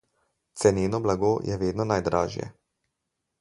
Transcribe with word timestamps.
Ceneno 0.61 0.99
blago 1.03 1.29
je 1.49 1.59
vedno 1.65 1.85
najdražje. 1.91 2.49